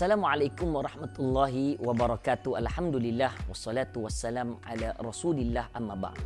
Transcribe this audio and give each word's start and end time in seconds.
Assalamualaikum 0.00 0.80
warahmatullahi 0.80 1.76
wabarakatuh. 1.76 2.56
Alhamdulillah 2.56 3.36
wassalatu 3.52 4.08
wassalam 4.08 4.56
ala 4.64 4.96
Rasulillah 4.96 5.68
amma 5.76 5.92
ba'd. 5.92 6.16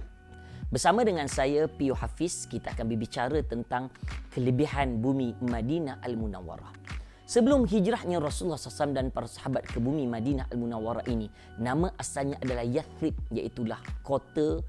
Bersama 0.70 1.02
dengan 1.02 1.26
saya 1.26 1.66
Pio 1.66 1.90
Hafiz, 1.98 2.46
kita 2.46 2.70
akan 2.70 2.86
berbicara 2.86 3.42
tentang 3.42 3.90
kelebihan 4.30 5.02
bumi 5.02 5.34
Madinah 5.42 5.98
Al-Munawwarah. 6.06 6.70
Sebelum 7.26 7.66
hijrahnya 7.66 8.22
Rasulullah 8.22 8.62
SAW 8.62 8.94
dan 8.94 9.10
para 9.10 9.26
sahabat 9.26 9.66
ke 9.66 9.82
bumi 9.82 10.06
Madinah 10.06 10.54
Al-Munawwarah 10.54 11.10
ini, 11.10 11.26
nama 11.58 11.90
asalnya 11.98 12.38
adalah 12.46 12.62
Yathrib, 12.62 13.18
iaitulah 13.34 13.82
kota 14.06 14.62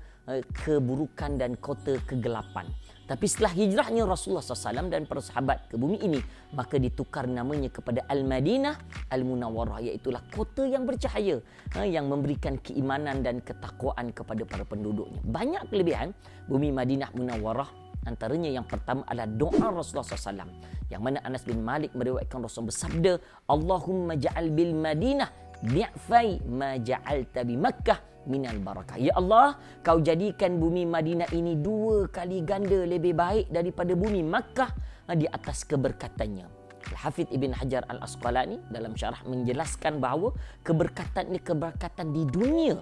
keburukan 0.66 1.38
dan 1.38 1.54
kota 1.58 2.02
kegelapan. 2.04 2.66
Tapi 3.06 3.30
setelah 3.30 3.54
hijrahnya 3.54 4.02
Rasulullah 4.10 4.42
SAW 4.42 4.90
dan 4.90 5.06
para 5.06 5.22
sahabat 5.22 5.70
ke 5.70 5.78
bumi 5.78 6.02
ini, 6.02 6.18
maka 6.58 6.82
ditukar 6.82 7.30
namanya 7.30 7.70
kepada 7.70 8.02
Al-Madinah 8.10 9.06
Al-Munawwarah, 9.14 9.78
iaitulah 9.86 10.26
kota 10.34 10.66
yang 10.66 10.90
bercahaya, 10.90 11.38
ha, 11.78 11.86
yang 11.86 12.10
memberikan 12.10 12.58
keimanan 12.58 13.22
dan 13.22 13.46
ketakwaan 13.46 14.10
kepada 14.10 14.42
para 14.50 14.66
penduduknya. 14.66 15.22
Banyak 15.22 15.70
kelebihan 15.70 16.18
bumi 16.50 16.74
Madinah 16.74 17.14
Munawwarah, 17.14 17.70
antaranya 18.10 18.50
yang 18.50 18.66
pertama 18.66 19.06
adalah 19.06 19.30
doa 19.30 19.66
Rasulullah 19.70 20.10
SAW. 20.10 20.50
Yang 20.90 21.02
mana 21.02 21.18
Anas 21.22 21.46
bin 21.46 21.62
Malik 21.62 21.94
meriwayatkan 21.94 22.42
Rasul 22.42 22.70
bersabda, 22.70 23.18
Allahumma 23.50 24.18
ja'al 24.18 24.54
bil 24.54 24.74
Madinah 24.74 25.45
bi'fai 25.66 26.46
ma 26.46 26.78
ja'alta 26.78 27.42
bi 27.42 27.58
Makkah 27.58 28.16
minal 28.30 28.58
barakah. 28.62 28.98
Ya 28.98 29.14
Allah, 29.18 29.58
kau 29.86 30.02
jadikan 30.02 30.58
bumi 30.58 30.84
Madinah 30.86 31.30
ini 31.34 31.58
dua 31.58 32.10
kali 32.10 32.42
ganda 32.42 32.86
lebih 32.86 33.14
baik 33.14 33.50
daripada 33.54 33.94
bumi 33.94 34.26
Makkah 34.26 34.70
ha, 35.10 35.12
di 35.14 35.30
atas 35.30 35.64
keberkatannya. 35.66 36.46
Hafidh 36.86 37.34
Ibn 37.34 37.52
Hajar 37.58 37.82
Al-Asqalani 37.90 38.62
dalam 38.70 38.94
syarah 38.94 39.18
menjelaskan 39.26 39.98
bahawa 39.98 40.38
keberkatan 40.62 41.34
ini 41.34 41.42
keberkatan 41.42 42.14
di 42.14 42.30
dunia 42.30 42.78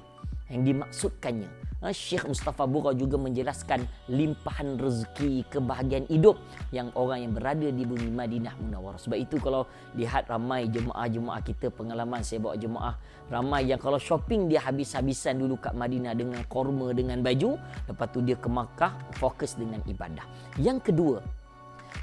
yang 0.52 0.68
dimaksudkannya. 0.68 1.73
Ha, 1.84 1.92
Syekh 1.92 2.32
Mustafa 2.32 2.64
Bura 2.64 2.96
juga 2.96 3.20
menjelaskan 3.20 3.84
limpahan 4.08 4.80
rezeki 4.80 5.52
kebahagiaan 5.52 6.08
hidup 6.08 6.40
yang 6.72 6.88
orang 6.96 7.28
yang 7.28 7.34
berada 7.36 7.68
di 7.68 7.84
bumi 7.84 8.08
Madinah 8.08 8.56
Munawwarah. 8.56 8.96
Sebab 8.96 9.20
itu 9.20 9.36
kalau 9.44 9.68
lihat 10.00 10.32
ramai 10.32 10.72
jemaah-jemaah 10.72 11.44
kita 11.44 11.68
pengalaman 11.76 12.24
saya 12.24 12.40
bawa 12.40 12.56
jemaah 12.56 12.96
ramai 13.28 13.68
yang 13.68 13.84
kalau 13.84 14.00
shopping 14.00 14.48
dia 14.48 14.64
habis-habisan 14.64 15.44
dulu 15.44 15.60
kat 15.60 15.76
Madinah 15.76 16.16
dengan 16.16 16.40
korma 16.48 16.96
dengan 16.96 17.20
baju, 17.20 17.60
lepas 17.92 18.08
tu 18.16 18.24
dia 18.24 18.40
ke 18.40 18.48
Makkah 18.48 18.96
fokus 19.20 19.60
dengan 19.60 19.84
ibadah. 19.84 20.24
Yang 20.64 20.88
kedua, 20.88 21.20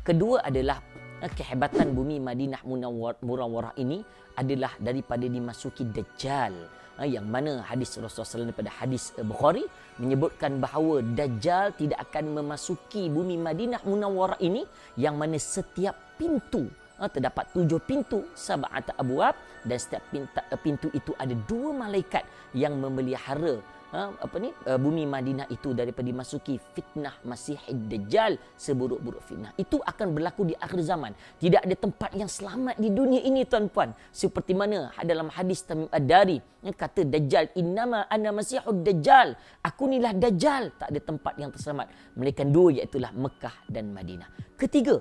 kedua 0.05 0.45
adalah 0.45 0.85
ha, 1.21 1.27
kehebatan 1.33 1.97
bumi 1.97 2.21
Madinah 2.21 2.69
Munawwarah 2.69 3.81
ini 3.81 4.05
adalah 4.37 4.77
daripada 4.77 5.25
dimasuki 5.25 5.89
Dajjal. 5.89 6.53
Ha, 7.01 7.09
yang 7.09 7.25
mana 7.25 7.65
hadis 7.65 7.97
Rasulullah 7.97 8.29
SAW 8.29 8.53
daripada 8.53 8.69
hadis 8.77 9.17
eh, 9.17 9.25
Bukhari 9.25 9.65
menyebutkan 9.97 10.61
bahawa 10.61 11.01
Dajjal 11.01 11.73
tidak 11.73 11.97
akan 12.05 12.37
memasuki 12.37 13.09
bumi 13.09 13.41
Madinah 13.41 13.81
Munawwarah 13.89 14.37
ini 14.45 14.69
yang 15.01 15.17
mana 15.17 15.41
setiap 15.41 15.97
pintu 16.21 16.69
ha, 17.01 17.09
terdapat 17.09 17.49
tujuh 17.57 17.81
pintu 17.89 18.29
sab'at 18.37 18.93
abwab 19.01 19.33
dan 19.65 19.81
setiap 19.81 20.05
eh, 20.13 20.61
pintu 20.61 20.93
itu 20.93 21.17
ada 21.17 21.33
dua 21.49 21.73
malaikat 21.73 22.21
yang 22.53 22.77
memelihara 22.77 23.65
ha, 23.95 24.15
apa 24.15 24.37
ni? 24.39 24.51
Uh, 24.67 24.79
bumi 24.79 25.05
Madinah 25.07 25.47
itu 25.51 25.75
daripada 25.75 26.07
dimasuki 26.07 26.57
fitnah 26.57 27.15
Masih 27.27 27.59
Dajjal 27.69 28.39
seburuk-buruk 28.57 29.23
fitnah. 29.23 29.53
Itu 29.59 29.83
akan 29.83 30.17
berlaku 30.17 30.51
di 30.51 30.55
akhir 30.57 30.81
zaman. 30.83 31.13
Tidak 31.39 31.63
ada 31.63 31.77
tempat 31.77 32.11
yang 32.17 32.31
selamat 32.31 32.79
di 32.79 32.89
dunia 32.91 33.21
ini 33.23 33.45
tuan-puan. 33.47 33.93
Seperti 34.11 34.55
mana 34.57 34.91
dalam 35.03 35.29
hadis 35.31 35.63
Tamim 35.67 35.91
Ad-Dari 35.91 36.39
yang 36.65 36.77
kata 36.77 37.07
Dajjal 37.09 37.57
innama 37.59 38.07
ana 38.07 38.31
Masihud 38.31 38.83
Dajjal. 38.83 39.35
Aku 39.65 39.91
inilah 39.91 40.15
Dajjal. 40.17 40.77
Tak 40.79 40.89
ada 40.91 41.01
tempat 41.01 41.35
yang 41.37 41.51
terselamat. 41.51 42.17
Melainkan 42.17 42.49
dua 42.49 42.81
iaitu 42.81 43.01
Mekah 43.01 43.57
dan 43.67 43.91
Madinah. 43.91 44.29
Ketiga 44.61 45.01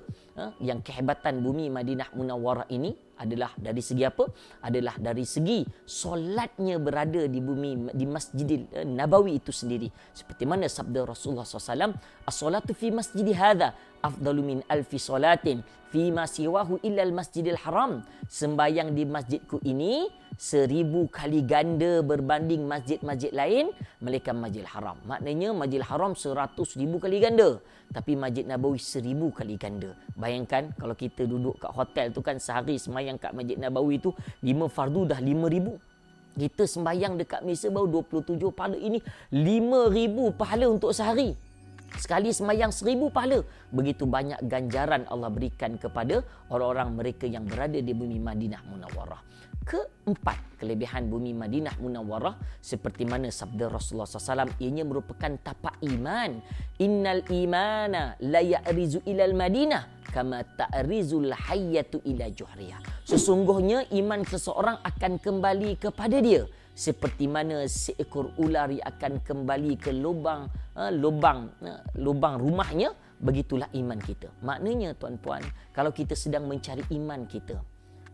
yang 0.58 0.80
kehebatan 0.80 1.44
bumi 1.44 1.68
Madinah 1.68 2.16
Munawwarah 2.16 2.64
ini 2.72 2.96
adalah 3.20 3.52
dari 3.60 3.84
segi 3.84 4.02
apa? 4.08 4.24
Adalah 4.64 4.96
dari 4.96 5.28
segi 5.28 5.60
solatnya 5.84 6.80
berada 6.80 7.28
di 7.28 7.40
bumi 7.44 7.92
di 7.92 8.08
Masjidil 8.08 8.72
eh, 8.72 8.88
Nabawi 8.88 9.36
itu 9.36 9.52
sendiri. 9.52 9.92
Seperti 10.16 10.48
mana 10.48 10.64
sabda 10.64 11.04
Rasulullah 11.04 11.44
SAW, 11.44 11.92
"As-salatu 12.24 12.72
fi 12.72 12.88
masjidi 12.88 13.36
hadha 13.36 13.76
afdalu 14.00 14.40
min 14.42 14.58
alfi 14.66 14.98
salatin 14.98 15.60
fi 15.92 16.10
ma 16.10 16.24
siwahu 16.24 16.80
illa 16.82 17.04
al-masjidil 17.04 17.60
haram." 17.64 18.02
Sembayang 18.30 18.94
di 18.94 19.02
masjidku 19.02 19.58
ini 19.66 20.06
seribu 20.40 21.04
kali 21.12 21.44
ganda 21.44 22.00
berbanding 22.00 22.64
masjid-masjid 22.64 23.28
lain 23.36 23.68
melainkan 24.00 24.32
Masjidil 24.32 24.64
Haram. 24.64 24.96
Maknanya 25.04 25.52
Masjidil 25.52 25.84
Haram 25.84 26.16
seratus 26.16 26.80
ribu 26.80 26.96
kali 26.96 27.20
ganda. 27.20 27.60
Tapi 27.92 28.16
Masjid 28.16 28.48
Nabawi 28.48 28.80
seribu 28.80 29.28
kali 29.34 29.60
ganda. 29.60 29.92
Bayangkan 30.16 30.72
kalau 30.80 30.96
kita 30.96 31.28
duduk 31.28 31.60
kat 31.60 31.74
hotel 31.74 32.06
tu 32.14 32.24
kan 32.24 32.40
sehari 32.40 32.80
semayang 32.80 33.20
kat 33.20 33.36
Masjid 33.36 33.60
Nabawi 33.60 34.00
tu 34.00 34.16
lima 34.40 34.70
fardu 34.70 35.10
dah 35.12 35.20
lima 35.20 35.50
ribu. 35.50 35.76
Kita 36.38 36.64
sembayang 36.64 37.20
dekat 37.20 37.42
Malaysia 37.42 37.68
baru 37.68 38.00
27 38.06 38.54
pahala 38.54 38.78
ini 38.78 39.02
lima 39.34 39.90
ribu 39.92 40.32
pahala 40.32 40.70
untuk 40.70 40.94
sehari. 40.94 41.34
Sekali 41.96 42.30
semayang 42.30 42.70
seribu 42.70 43.10
pahala. 43.10 43.42
Begitu 43.74 44.06
banyak 44.06 44.42
ganjaran 44.46 45.08
Allah 45.10 45.30
berikan 45.32 45.74
kepada 45.80 46.22
orang-orang 46.52 46.94
mereka 46.94 47.26
yang 47.26 47.48
berada 47.48 47.78
di 47.78 47.90
bumi 47.90 48.20
Madinah 48.22 48.62
Munawwarah. 48.68 49.22
Keempat 49.60 50.58
kelebihan 50.58 51.06
bumi 51.06 51.36
Madinah 51.36 51.78
Munawwarah 51.78 52.34
seperti 52.58 53.06
mana 53.06 53.28
sabda 53.28 53.70
Rasulullah 53.70 54.08
SAW 54.08 54.56
ianya 54.58 54.82
merupakan 54.82 55.30
tapak 55.40 55.78
iman. 55.84 56.42
Innal 56.80 57.22
imana 57.28 58.16
la 58.24 58.40
ya'rizu 58.40 59.04
ilal 59.04 59.36
madinah 59.36 60.00
kama 60.10 60.42
ta'rizul 60.58 61.30
hayyatu 61.30 62.02
ila 62.02 62.26
juhriha 62.28 62.82
sesungguhnya 63.06 63.86
iman 63.94 64.26
seseorang 64.26 64.82
akan 64.82 65.22
kembali 65.22 65.78
kepada 65.78 66.18
dia 66.18 66.44
seperti 66.80 67.28
mana 67.28 67.68
seekor 67.68 68.32
ular 68.40 68.72
yang 68.72 68.80
akan 68.88 69.20
kembali 69.20 69.76
ke 69.76 69.92
lubang 69.92 70.48
uh, 70.80 70.88
lubang 70.88 71.52
uh, 71.60 71.84
lubang 72.00 72.40
rumahnya 72.40 72.96
begitulah 73.20 73.68
iman 73.76 74.00
kita. 74.00 74.32
Maknanya 74.40 74.96
tuan-puan 74.96 75.44
kalau 75.76 75.92
kita 75.92 76.16
sedang 76.16 76.48
mencari 76.48 76.80
iman 76.96 77.28
kita 77.28 77.60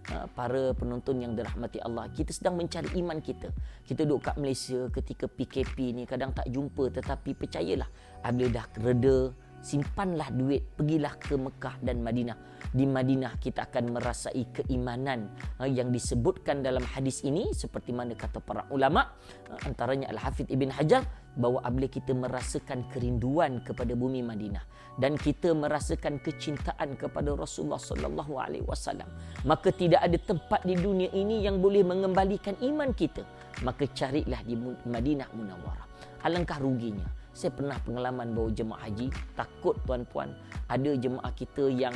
Ha, 0.06 0.30
para 0.30 0.70
penonton 0.70 1.18
yang 1.18 1.34
dirahmati 1.34 1.82
Allah 1.82 2.06
kita 2.14 2.30
sedang 2.30 2.54
mencari 2.54 2.94
iman 3.02 3.18
kita. 3.18 3.50
Kita 3.82 4.06
duduk 4.06 4.30
kat 4.30 4.38
Malaysia 4.38 4.86
ketika 4.94 5.26
PKP 5.26 5.98
ni 5.98 6.06
kadang 6.06 6.30
tak 6.30 6.46
jumpa 6.46 6.94
tetapi 6.94 7.34
percayalah 7.34 7.90
apabila 8.22 8.62
dah 8.62 8.66
reda 8.86 9.34
simpanlah 9.66 10.30
duit 10.30 10.62
pergilah 10.78 11.18
ke 11.18 11.34
Mekah 11.34 11.82
dan 11.82 11.98
Madinah. 12.06 12.38
Di 12.70 12.86
Madinah 12.86 13.34
kita 13.42 13.66
akan 13.66 13.98
merasai 13.98 14.46
keimanan 14.54 15.26
ha, 15.58 15.66
yang 15.66 15.90
disebutkan 15.90 16.62
dalam 16.62 16.86
hadis 16.86 17.26
ini 17.26 17.50
seperti 17.50 17.90
mana 17.90 18.14
kata 18.14 18.38
para 18.38 18.62
ulama 18.70 19.10
ha, 19.50 19.58
antaranya 19.66 20.06
Al-Hafidh 20.14 20.46
Ibn 20.54 20.70
Hajar 20.70 21.02
bahawa 21.34 21.66
apabila 21.66 21.88
kita 21.90 22.14
merasakan 22.14 22.86
kerinduan 22.94 23.58
kepada 23.66 23.92
bumi 23.98 24.22
Madinah 24.22 24.62
dan 25.02 25.18
kita 25.18 25.52
merasakan 25.52 26.22
kecintaan 26.22 26.96
kepada 26.96 27.36
Rasulullah 27.36 27.80
sallallahu 27.80 28.40
alaihi 28.40 28.64
wasallam 28.64 29.08
maka 29.44 29.68
tidak 29.68 30.00
ada 30.00 30.16
tempat 30.16 30.64
di 30.64 30.72
dunia 30.78 31.12
ini 31.12 31.44
yang 31.44 31.60
boleh 31.60 31.84
mengembalikan 31.84 32.56
iman 32.64 32.94
kita 32.96 33.20
maka 33.66 33.84
carilah 33.92 34.40
di 34.44 34.56
Madinah 34.84 35.28
Munawwarah. 35.32 35.86
Alangkah 36.24 36.58
ruginya 36.58 37.25
saya 37.36 37.52
pernah 37.52 37.76
pengalaman 37.84 38.32
bawa 38.32 38.48
jemaah 38.48 38.80
haji 38.88 39.12
takut 39.36 39.76
tuan-puan 39.84 40.32
ada 40.72 40.90
jemaah 40.96 41.32
kita 41.36 41.68
yang 41.68 41.92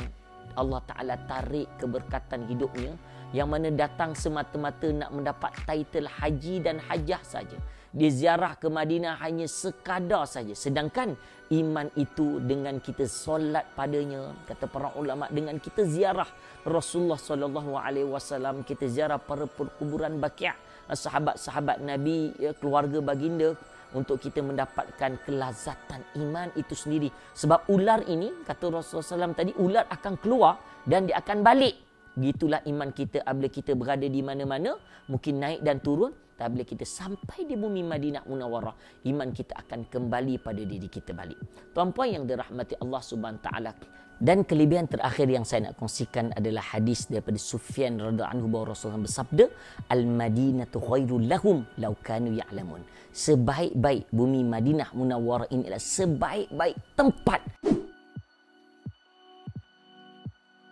Allah 0.53 0.83
Ta'ala 0.85 1.15
tarik 1.25 1.65
keberkatan 1.81 2.45
hidupnya 2.45 2.93
yang 3.31 3.47
mana 3.47 3.71
datang 3.71 4.11
semata-mata 4.11 4.91
nak 4.91 5.09
mendapat 5.15 5.51
title 5.63 6.07
haji 6.07 6.59
dan 6.59 6.83
hajah 6.83 7.23
saja. 7.23 7.57
Dia 7.91 8.11
ziarah 8.11 8.55
ke 8.55 8.67
Madinah 8.71 9.19
hanya 9.19 9.47
sekadar 9.47 10.23
saja. 10.27 10.55
Sedangkan 10.55 11.15
iman 11.51 11.87
itu 11.95 12.39
dengan 12.43 12.79
kita 12.79 13.07
solat 13.07 13.67
padanya, 13.75 14.35
kata 14.47 14.67
para 14.67 14.95
ulama 14.95 15.27
dengan 15.31 15.59
kita 15.59 15.83
ziarah 15.87 16.27
Rasulullah 16.63 17.19
sallallahu 17.19 17.75
alaihi 17.75 18.07
wasallam, 18.07 18.63
kita 18.63 18.87
ziarah 18.87 19.19
para 19.19 19.47
perkuburan 19.47 20.19
Baqi', 20.19 20.55
sahabat-sahabat 20.91 21.83
Nabi, 21.83 22.35
ya, 22.39 22.51
keluarga 22.55 22.99
baginda 22.99 23.55
untuk 23.93 24.19
kita 24.19 24.39
mendapatkan 24.39 25.19
kelazatan 25.27 26.01
iman 26.19 26.47
itu 26.55 26.75
sendiri. 26.75 27.09
Sebab 27.35 27.67
ular 27.71 28.03
ini, 28.07 28.31
kata 28.47 28.71
Rasulullah 28.71 29.31
SAW 29.31 29.37
tadi, 29.37 29.51
ular 29.59 29.87
akan 29.91 30.13
keluar 30.19 30.59
dan 30.87 31.07
dia 31.07 31.19
akan 31.19 31.43
balik. 31.43 31.75
Gitulah 32.11 32.59
iman 32.67 32.91
kita 32.91 33.23
apabila 33.23 33.47
kita 33.47 33.71
berada 33.71 34.03
di 34.03 34.19
mana-mana, 34.19 34.75
mungkin 35.07 35.39
naik 35.39 35.63
dan 35.63 35.79
turun 35.79 36.11
Tapi 36.41 36.57
bila 36.57 36.65
kita 36.65 36.85
sampai 36.89 37.45
di 37.45 37.53
bumi 37.53 37.85
Madinah 37.85 38.25
Munawwarah, 38.25 39.05
iman 39.05 39.29
kita 39.29 39.61
akan 39.61 39.85
kembali 39.85 40.41
pada 40.41 40.57
diri 40.65 40.89
kita 40.89 41.13
balik. 41.13 41.37
Tuan-puan 41.69 42.17
yang 42.17 42.25
dirahmati 42.25 42.81
Allah 42.81 42.97
Subhanahu 42.97 43.45
taala. 43.45 43.77
Dan 44.21 44.45
kelebihan 44.45 44.85
terakhir 44.85 45.25
yang 45.25 45.41
saya 45.41 45.73
nak 45.73 45.81
kongsikan 45.81 46.29
adalah 46.37 46.61
hadis 46.77 47.09
daripada 47.09 47.41
Sufyan 47.41 47.97
radhiyallahu 47.97 48.29
anhu 48.29 48.45
bahawa 48.53 48.77
Rasulullah 48.77 49.01
bersabda, 49.01 49.45
"Al-Madinatu 49.89 50.77
khairul 50.77 51.25
lahum 51.25 51.65
law 51.81 51.97
kanu 52.05 52.37
ya'lamun." 52.37 52.85
Sebaik-baik 53.09 54.13
bumi 54.13 54.45
Madinah 54.45 54.93
Munawwarah 54.93 55.49
ini 55.49 55.65
adalah 55.65 55.81
sebaik-baik 55.81 56.77
tempat 56.93 57.41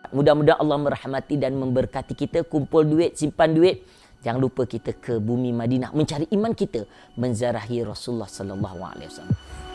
Mudah-mudahan 0.10 0.58
Allah 0.58 0.78
merahmati 0.82 1.38
dan 1.38 1.54
memberkati 1.54 2.18
kita 2.18 2.42
kumpul 2.42 2.82
duit, 2.82 3.14
simpan 3.14 3.54
duit. 3.54 3.86
Jangan 4.26 4.42
lupa 4.42 4.66
kita 4.66 4.98
ke 4.98 5.22
bumi 5.22 5.54
Madinah 5.54 5.94
mencari 5.94 6.26
iman 6.34 6.50
kita, 6.58 6.82
menzarahi 7.14 7.86
Rasulullah 7.86 8.26
sallallahu 8.26 8.80
alaihi 8.82 9.06
wasallam. 9.06 9.69